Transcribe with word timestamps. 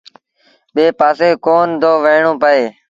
ٻي 0.73 0.85
پآسي 0.99 1.29
ڪونا 1.45 1.75
دو 1.81 1.91
وهيڻو 2.03 2.31
پئي۔ 2.41 2.61